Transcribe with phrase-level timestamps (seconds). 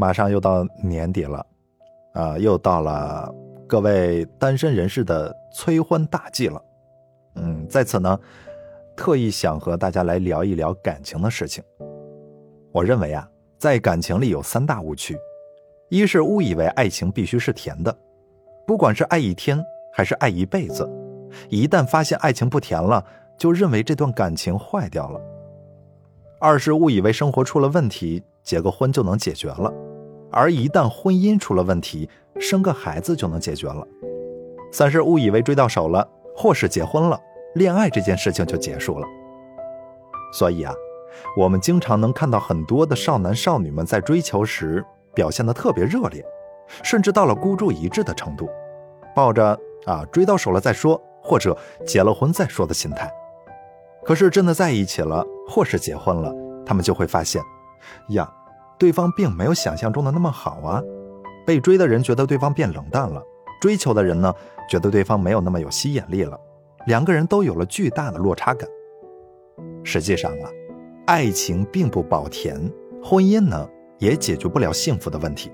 [0.00, 1.46] 马上又到年底了，
[2.14, 3.30] 啊，又到了
[3.66, 6.62] 各位单身人士的催婚大季了。
[7.34, 8.18] 嗯，在此呢，
[8.96, 11.62] 特意想和大家来聊一聊感情的事情。
[12.72, 13.28] 我认为啊，
[13.58, 15.18] 在感情里有三大误区：
[15.90, 17.94] 一是误以为爱情必须是甜的，
[18.66, 19.62] 不管是爱一天
[19.92, 20.88] 还是爱一辈子，
[21.50, 23.04] 一旦发现爱情不甜了，
[23.36, 25.20] 就认为这段感情坏掉了；
[26.40, 29.70] 二是误以为生活出了问题，结个婚就能解决了。
[30.32, 32.08] 而一旦婚姻出了问题，
[32.38, 33.86] 生个孩子就能解决了。
[34.72, 36.06] 三是误以为追到手了，
[36.36, 37.18] 或是结婚了，
[37.54, 39.06] 恋爱这件事情就结束了。
[40.32, 40.72] 所以啊，
[41.36, 46.24] 我们经常能看到很多的少男少女们在追求时表现的特别热烈，
[46.84, 48.48] 甚至到了孤注一掷的程度，
[49.14, 53.10] 抱着啊追到手了再说，或者结了婚再说的心态。
[54.04, 56.32] 可是真的在一起了，或是结婚了，
[56.64, 57.42] 他们就会发现，
[58.10, 58.32] 呀。
[58.80, 60.82] 对方并没有想象中的那么好啊，
[61.46, 63.22] 被追的人觉得对方变冷淡了，
[63.60, 64.34] 追求的人呢
[64.70, 66.40] 觉得对方没有那么有吸引力了，
[66.86, 68.66] 两个人都有了巨大的落差感。
[69.84, 70.50] 实际上啊，
[71.06, 72.58] 爱情并不保甜，
[73.02, 75.52] 婚姻呢也解决不了幸福的问题，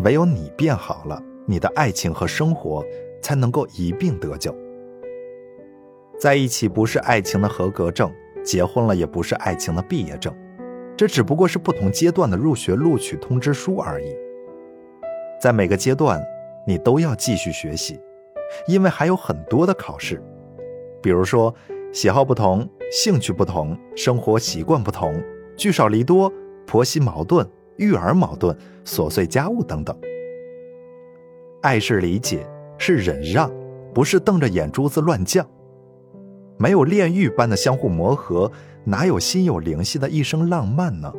[0.00, 2.84] 唯有你变好了，你的爱情和生活
[3.22, 4.52] 才能够一并得救。
[6.18, 8.12] 在一起不是爱情的合格证，
[8.44, 10.34] 结婚了也不是爱情的毕业证。
[10.98, 14.16] 这只不过是不同阶段的入学录取通知书而已。
[15.40, 16.20] 在每个阶段，
[16.66, 18.00] 你都要继续学习，
[18.66, 20.20] 因为还有很多的考试。
[21.00, 21.54] 比如说，
[21.92, 25.22] 喜好不同、兴趣不同、生活习惯不同、
[25.56, 26.32] 聚少离多、
[26.66, 29.96] 婆媳矛盾、育儿矛盾、琐碎家务等等。
[31.62, 32.44] 爱是理解，
[32.76, 33.48] 是忍让，
[33.94, 35.44] 不是瞪着眼珠子乱犟。
[36.58, 38.50] 没有炼狱般的相互磨合。
[38.84, 41.12] 哪有心有灵犀的一生浪漫呢？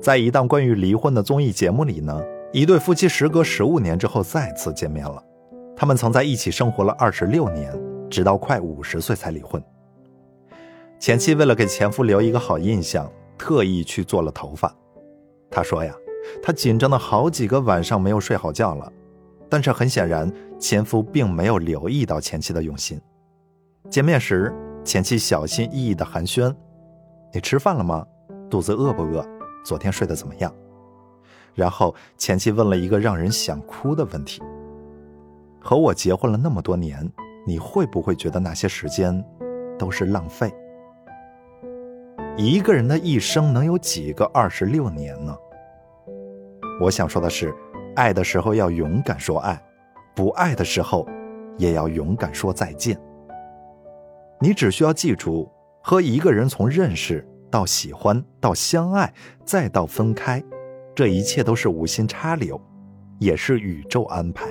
[0.00, 5.22] 在一档关于离婚的综艺节目里呢，一对夫妻时隔十五年之后再次见面了。
[5.74, 7.72] 他们曾在一起生活了二十六年，
[8.10, 9.62] 直到快五十岁才离婚。
[10.98, 14.74] 前妻为了给前夫留一个好印象，特意去做了头发。
[15.50, 15.94] 他说呀，
[16.42, 18.92] 他紧张的好几个晚上没有睡好觉了。
[19.48, 23.00] 但是很显然，前夫并没有留意到前妻的用心。
[23.90, 24.54] 见面时。
[24.84, 26.54] 前妻小心翼翼的寒暄
[27.30, 28.06] ：“你吃饭了吗？
[28.48, 29.22] 肚子饿不饿？
[29.62, 30.50] 昨天睡得怎么样？”
[31.54, 34.40] 然后前妻问了一个让人想哭的问题
[35.60, 37.06] ：“和我结婚了那么多年，
[37.46, 39.22] 你会不会觉得那些时间
[39.78, 40.50] 都是浪费？
[42.38, 45.36] 一个人的一生能有几个二十六年呢？”
[46.80, 47.54] 我想说的是，
[47.94, 49.62] 爱的时候要勇敢说爱，
[50.14, 51.06] 不爱的时候
[51.58, 52.98] 也要勇敢说再见。
[54.40, 55.50] 你只需要记住，
[55.82, 59.12] 和一个人从认识到喜欢到相爱
[59.44, 60.42] 再到分开，
[60.94, 62.60] 这一切都是无心插柳，
[63.18, 64.46] 也是宇宙安排。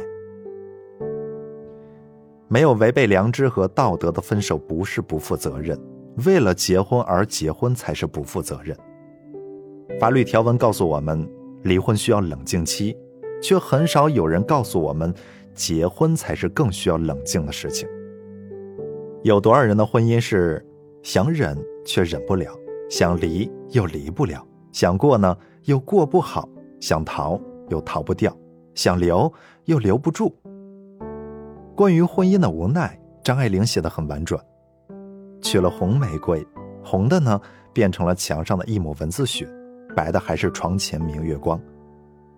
[2.50, 5.80] 没有违背良知和道德的分手不是不负责任，
[6.26, 8.76] 为了结婚而结婚才是不负责任。
[10.00, 11.30] 法律条文告诉我们，
[11.64, 12.98] 离婚需要冷静期，
[13.42, 15.14] 却很少有人告诉我们，
[15.54, 17.88] 结婚才是更需要冷静的事情。
[19.28, 20.66] 有多少人的婚姻是
[21.04, 22.50] 想忍却忍不了，
[22.90, 26.48] 想离又离不了，想过呢又过不好，
[26.80, 27.38] 想逃
[27.68, 28.34] 又逃不掉，
[28.74, 29.30] 想留
[29.66, 30.34] 又留不住。
[31.76, 34.42] 关于婚姻的无奈，张爱玲写的很婉转：
[35.42, 36.48] 娶了红玫瑰，
[36.82, 37.38] 红的呢
[37.74, 39.46] 变成了墙上的一抹蚊子血，
[39.94, 41.60] 白的还是床前明月光；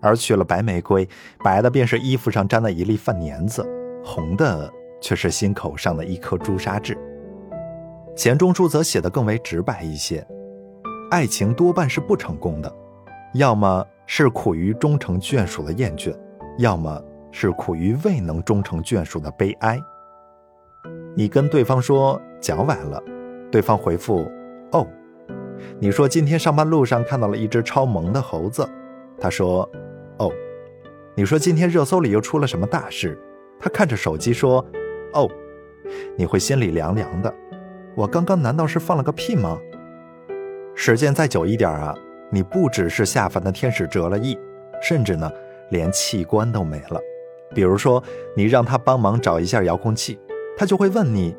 [0.01, 1.07] 而娶了白玫瑰，
[1.43, 3.63] 白的便是衣服上沾了一粒饭粘子，
[4.03, 4.73] 红的。
[5.01, 6.97] 却是心口上的一颗朱砂痣。
[8.15, 10.25] 钱钟书则写得更为直白一些：
[11.09, 12.73] 爱情多半是不成功的，
[13.33, 16.13] 要么是苦于终成眷属的厌倦，
[16.57, 17.01] 要么
[17.31, 19.81] 是苦于未能终成眷属的悲哀。
[21.15, 23.01] 你跟对方说脚崴了，
[23.49, 24.29] 对方回复
[24.73, 24.85] ：“哦。”
[25.79, 28.67] 你说今天上班路上看到了一只超萌的猴子，
[29.17, 29.69] 他说
[30.19, 30.29] ：“哦。”
[31.15, 33.17] 你说今天热搜里又出了什么大事，
[33.59, 34.65] 他看着手机说。
[35.13, 35.29] 哦，
[36.17, 37.33] 你会心里凉凉的。
[37.95, 39.57] 我刚刚难道是放了个屁吗？
[40.75, 41.93] 时间再久一点啊，
[42.31, 44.37] 你不只是下凡的天使折了翼，
[44.81, 45.29] 甚至呢，
[45.71, 47.01] 连器官都没了。
[47.53, 48.01] 比如说，
[48.35, 50.19] 你让他帮忙找一下遥控器，
[50.55, 51.35] 他就会问你：“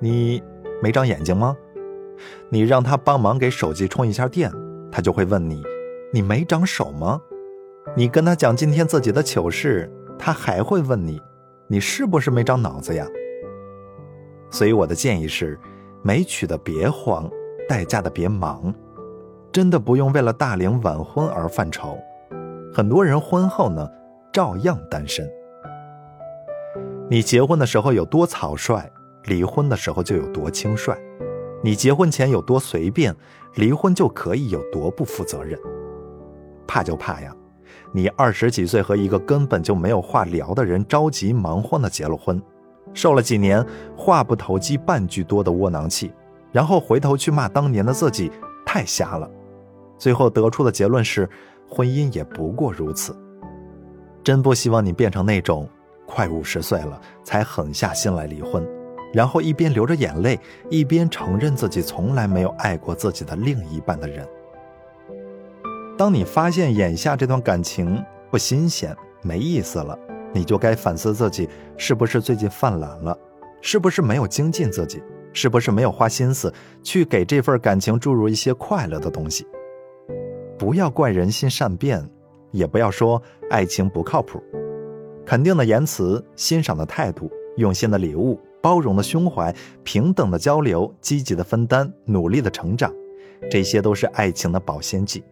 [0.00, 0.42] 你
[0.82, 1.56] 没长眼睛吗？”
[2.50, 4.50] 你让他帮忙给手机充一下电，
[4.90, 5.62] 他就会问你
[6.12, 7.20] ：“你没长手吗？”
[7.96, 11.20] 你跟他讲今天自己的糗事，他还会问你。
[11.68, 13.06] 你是不是没长脑子呀？
[14.50, 15.58] 所以我的建议是，
[16.02, 17.30] 没娶的别慌，
[17.68, 18.74] 待嫁的别忙。
[19.50, 21.98] 真的不用为了大龄晚婚而犯愁。
[22.72, 23.86] 很多人婚后呢，
[24.32, 25.30] 照样单身。
[27.10, 28.90] 你结婚的时候有多草率，
[29.24, 30.94] 离婚的时候就有多轻率；
[31.62, 33.14] 你结婚前有多随便，
[33.56, 35.58] 离婚就可以有多不负责任。
[36.66, 37.36] 怕就怕呀，
[37.92, 42.42] 你二十几岁和一个根本就没有话聊的人着急忙慌的结了婚，
[42.92, 43.64] 受了几年
[43.96, 46.10] 话不投机半句多的窝囊气，
[46.50, 48.32] 然后回头去骂当年的自己
[48.66, 49.30] 太瞎了，
[49.98, 51.28] 最后得出的结论是。
[51.74, 53.16] 婚姻也不过如此，
[54.22, 55.66] 真不希望你变成那种
[56.04, 58.62] 快五十岁了才狠下心来离婚，
[59.10, 64.28] 然后一边流着眼泪，一边承认自己从来没有爱过自己的另一半的人。
[66.02, 69.96] 当你发现眼下这段感情不新鲜、没意思了，
[70.32, 73.16] 你就该反思自己是不是最近犯懒了，
[73.60, 75.00] 是不是没有精进自己，
[75.32, 76.52] 是不是没有花心思
[76.82, 79.46] 去给这份感情注入一些快乐的东西。
[80.58, 82.04] 不要怪人心善变，
[82.50, 84.42] 也不要说爱情不靠谱。
[85.24, 89.54] 肯定的言辞、欣赏的态度、用心的礼物、包容的胸怀、
[89.84, 92.92] 平等的交流、积极的分担、努力的成长，
[93.48, 95.22] 这些都是爱情的保鲜剂。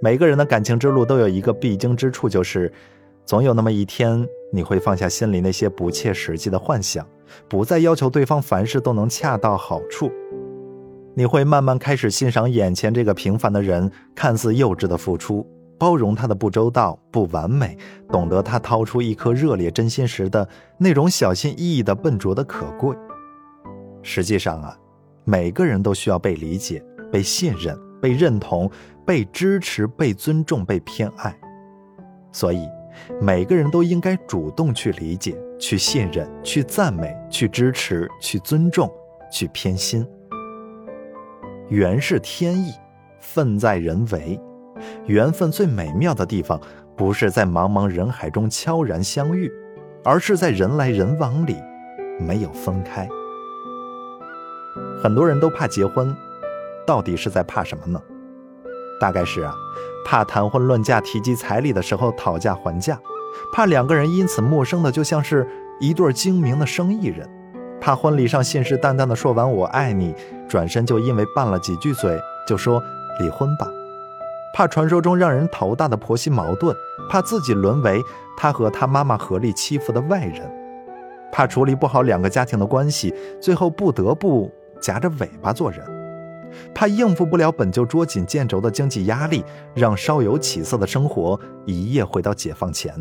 [0.00, 2.72] 每个人的感情之路都有一个必经之处，就是
[3.24, 7.04] 总有那么一天，你会放下心里那些不切实际的幻想，
[7.48, 10.10] 不再要求对方凡事都能恰到好处。
[11.14, 15.44] 你会慢慢开始欣赏眼前这个平凡的人，看似幼稚的付出，
[15.76, 17.76] 包容他的不周到、不完美，
[18.08, 20.48] 懂得他掏出一颗热烈真心时的
[20.78, 22.96] 那种小心翼翼的笨拙的可贵。
[24.00, 24.78] 实际上啊，
[25.24, 26.80] 每个人都需要被理解、
[27.10, 28.70] 被信任、被认同、
[29.08, 31.34] 被支持、被尊重、被偏爱，
[32.30, 32.68] 所以
[33.22, 38.86] 每个人都应该主动去理解、去信任、去赞美、去支持、去尊重、
[39.32, 40.06] 去偏心。
[41.70, 42.70] 缘是天意，
[43.18, 44.38] 分在人为。
[45.06, 46.60] 缘分最美妙的地方，
[46.94, 49.50] 不是在茫茫人海中悄然相遇，
[50.04, 51.56] 而是在人来人往里
[52.20, 53.08] 没有分开。
[55.02, 56.14] 很多人都怕结婚，
[56.86, 57.98] 到底是在怕什么呢？
[59.00, 59.54] 大概是啊，
[60.04, 62.98] 怕谈婚论嫁提及彩礼的时候讨价还价，
[63.52, 65.46] 怕两个人因此陌生的就像是
[65.80, 67.28] 一对精明的生意人。
[67.80, 70.14] 怕婚礼上信誓旦旦的说完“我爱你”，
[70.48, 72.82] 转身就因为拌了几句嘴就说
[73.20, 73.66] 离婚吧；
[74.52, 76.74] 怕传说中让人头大的婆媳矛盾；
[77.08, 78.02] 怕自己沦为
[78.36, 80.42] 他和他妈妈合力欺负的外人；
[81.30, 84.50] 怕处理不好两个家庭的关系，最后不得不
[84.80, 85.80] 夹着尾巴做人；
[86.74, 92.94] 怕应付不了本就捉襟见肘的经济压力，让稍有起色的生活一夜回到解放前。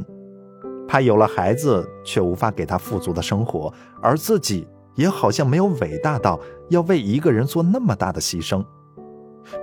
[0.88, 6.40] 怕有了孩子，却无法给他富足的生活，而自己也好像没有伟大到
[6.70, 8.64] 要为一个人做那么大的牺牲。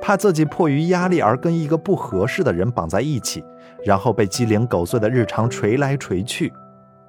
[0.01, 3.45] 怕自己迫于压力而跟一个不合适的人绑在一起，
[3.85, 6.53] 然后被鸡零狗碎的日常锤来锤去，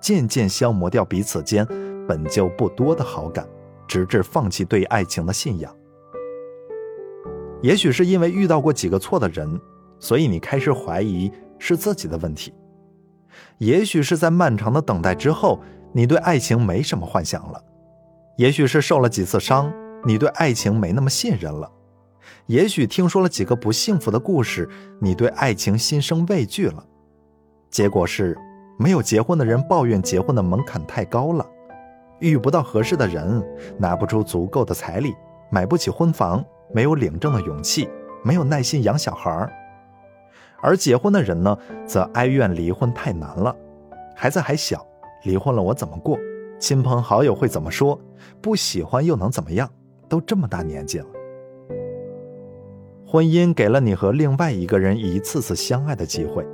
[0.01, 1.65] 渐渐消磨掉彼此间
[2.07, 3.47] 本就不多的好感，
[3.87, 5.73] 直至放弃对爱情的信仰。
[7.65, 9.59] 也许是因为遇到过几个错的人，
[9.99, 12.53] 所以你开始怀疑是自己的问题。
[13.57, 15.59] 也许是在漫长的等待之后，
[15.91, 17.59] 你对爱情没什么幻想了；
[18.37, 19.73] 也许是受了几次伤，
[20.05, 21.67] 你对爱情没那么信任了；
[22.45, 24.69] 也许听说了几个不幸福的故事，
[25.01, 26.85] 你对爱情心生畏惧了。
[27.71, 28.37] 结果是，
[28.77, 31.43] 没有结婚的人抱怨结婚的门槛太高了，
[32.19, 33.43] 遇不到合适的人，
[33.79, 35.15] 拿不出足够的彩礼，
[35.49, 37.89] 买不起婚房，没有领证的勇气，
[38.23, 39.51] 没有耐心养小孩儿。
[40.61, 43.55] 而结婚的人呢，则哀怨离婚太难了，
[44.15, 44.85] 孩子还小，
[45.23, 46.17] 离婚了我怎么过？
[46.59, 47.99] 亲朋好友会怎么说？
[48.41, 49.69] 不喜欢又能怎么样？
[50.07, 51.05] 都这么大年纪了，
[53.05, 56.45] 婚姻给了你和另外一个人一次次相爱的机会，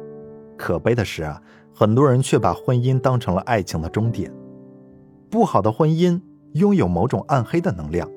[0.57, 1.41] 可悲的是啊，
[1.73, 4.31] 很多人却把婚姻当成了爱情的终点。
[5.29, 6.19] 不好的婚姻
[6.53, 8.09] 拥有某种暗黑的能量，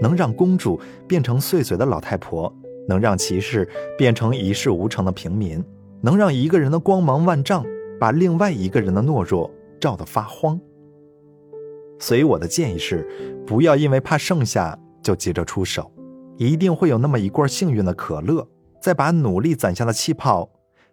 [0.00, 2.52] 能让公主变成碎嘴的老太婆。
[2.88, 5.62] 能让骑士变成一事无成的平民，
[6.00, 7.62] 能让一个人的光芒万丈
[8.00, 10.58] 把另外一个人的懦弱照得发慌。
[11.98, 13.06] 所以我的建议是，
[13.46, 15.92] 不要因为怕剩下就急着出手，
[16.38, 18.48] 一定会有那么一罐幸运的可乐，
[18.80, 20.48] 在把努力攒下的气泡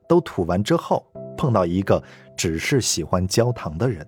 [0.06, 1.06] 都吐完之后，
[1.38, 2.04] 碰到一个
[2.36, 4.06] 只是喜欢焦糖的人，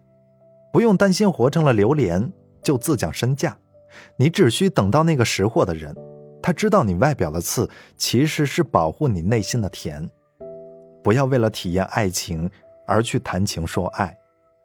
[0.73, 3.57] 不用担心活成了榴莲就自降身价，
[4.15, 5.95] 你只需等到那个识货的人。
[6.41, 10.09] 他知道你外表的刺其实是保护你内心的甜，
[11.03, 12.49] 不要为了体验爱情
[12.85, 14.17] 而去谈情说爱，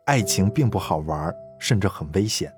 [0.06, 2.52] 爱情并不好玩，甚至很危险。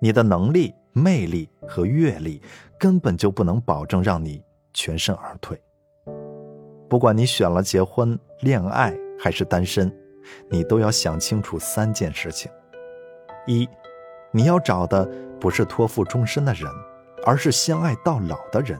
[0.00, 2.40] 你的能力、魅力和阅历
[2.78, 5.60] 根本就不能保证让你全身而退。
[6.88, 9.94] 不管你选了结婚、恋爱还是单身，
[10.48, 12.50] 你都要想清楚三件事情：
[13.46, 13.68] 一，
[14.32, 15.06] 你要找的
[15.40, 16.70] 不是托付终身的人，
[17.24, 18.78] 而是相爱到老的人。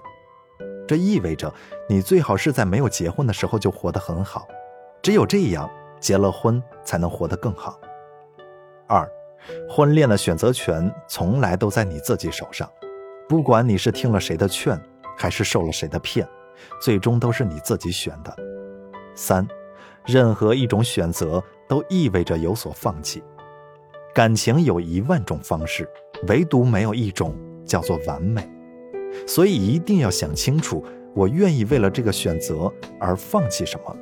[0.87, 1.53] 这意味着
[1.89, 4.47] 你最好是在没有结婚的时候就活得很好，
[5.03, 7.79] 只有这样，结了婚才能活得更好。
[8.89, 9.09] 二，
[9.69, 12.69] 婚恋的选择权从来都在你自己手上，
[13.29, 14.81] 不管你是听了谁的劝，
[15.17, 16.29] 还是受了谁的骗，
[16.83, 18.37] 最终都是你自己选的。
[19.15, 19.47] 三，
[20.05, 23.23] 任何一种选择都意味着有所放弃。
[24.13, 25.89] 感情有一万种方式，
[26.29, 27.35] 唯独没有一种
[27.65, 28.49] 叫做完美。
[29.27, 30.85] 所以一定要想清楚，
[31.15, 33.97] 我愿意为了这个选择而放弃什么。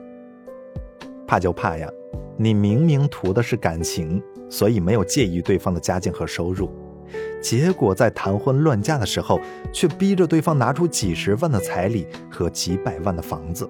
[1.26, 1.88] 怕就怕呀，
[2.36, 6.70] 你明明图的是感情，所以没有介意对方的家境和收入，
[7.42, 9.40] 结果在谈婚论嫁的时候，
[9.72, 13.68] 却逼着对方拿出几十万的彩礼和几百万的房子。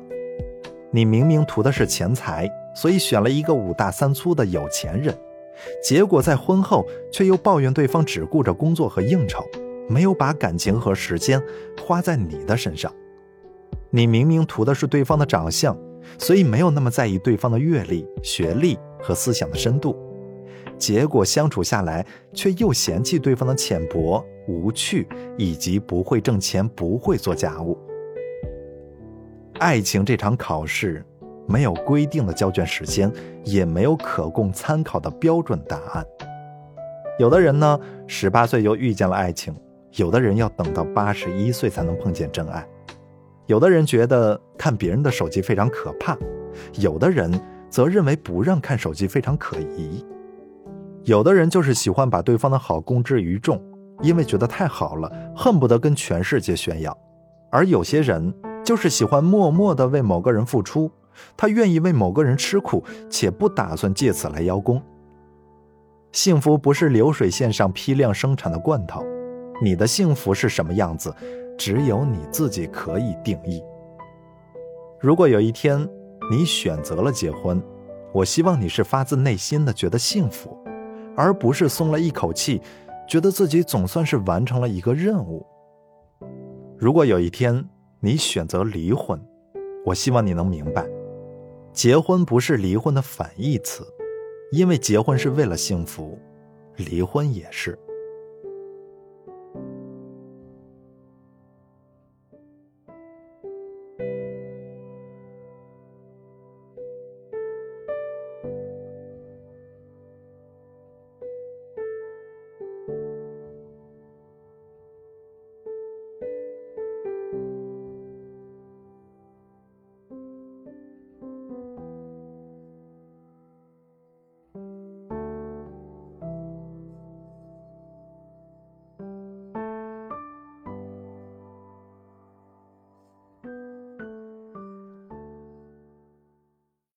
[0.90, 5.14] 你明明图的是钱财，所以选了一个五大三粗的有钱人，
[5.82, 9.44] 结果在婚后却又抱怨对方只顾着工作和应酬。
[9.90, 11.42] 没有把感情和时间
[11.82, 12.94] 花在你的身上，
[13.88, 15.74] 你明明图的是对方的长相，
[16.18, 19.96] 所以没有那么在意对方的阅历、学历和思想的深度，
[20.76, 27.78] 结果相处下来却又嫌弃对方的浅薄、无趣以及不会挣钱、不会做家务。
[29.58, 31.02] 爱情这场考试，
[31.48, 33.10] 没有规定的交卷时间，
[33.42, 36.06] 也没有可供参考的标准答案。
[37.18, 39.52] 有的人呢，十八岁就遇见了爱情。
[39.96, 42.64] 有的人要等到八十一岁才能碰见真爱，
[43.46, 46.16] 有的人觉得看别人的手机非常可怕，
[46.74, 47.32] 有的人
[47.70, 50.04] 则认为不让看手机非常可疑，
[51.04, 53.60] 有的人就是喜欢把对方的好公之于众，
[54.02, 56.92] 因为觉得太好了，恨不得跟全世界炫耀；
[57.50, 60.88] 而有些人就是喜欢默默的为某个人付出，
[61.36, 64.82] 他愿意为某个人吃苦，且不打算借此来邀功。
[66.12, 69.04] 幸福不是流水线上批量生产的罐头。
[69.62, 71.14] 你的幸福是什么样子，
[71.58, 73.62] 只有你自己可以定义。
[75.00, 75.86] 如果有一天
[76.30, 77.62] 你选择了结婚，
[78.12, 80.56] 我希望你是发自内心的觉得幸福，
[81.16, 82.60] 而不是松了一口气，
[83.08, 85.44] 觉得自己总算是完成了一个任务。
[86.78, 87.68] 如果有一天
[88.00, 89.20] 你选择离婚，
[89.84, 90.86] 我希望你能明白，
[91.78, 93.86] 结婚不是离婚的反义词，
[94.50, 96.18] 因为结婚是为了幸福，
[96.74, 97.78] 离婚也是。